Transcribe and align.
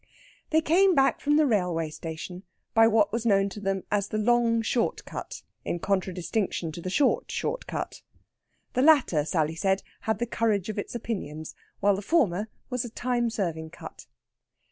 They 0.49 0.61
came 0.61 0.95
back 0.95 1.21
from 1.21 1.35
the 1.35 1.45
railway 1.45 1.91
station 1.91 2.41
by 2.73 2.87
what 2.87 3.11
was 3.13 3.23
known 3.23 3.49
to 3.49 3.59
them 3.59 3.83
as 3.91 4.07
the 4.07 4.17
long 4.17 4.63
short 4.63 5.05
cut 5.05 5.43
in 5.63 5.77
contradistinction 5.77 6.71
to 6.71 6.81
the 6.81 6.89
short 6.89 7.29
short 7.31 7.67
cut. 7.67 8.01
The 8.73 8.81
latter, 8.81 9.23
Sally 9.25 9.53
said, 9.53 9.83
had 10.07 10.17
the 10.17 10.25
courage 10.25 10.69
of 10.69 10.79
its 10.79 10.95
opinions, 10.95 11.53
while 11.81 11.95
the 11.95 12.01
former 12.01 12.49
was 12.67 12.83
a 12.83 12.89
time 12.89 13.29
serving 13.29 13.69
cut. 13.69 14.07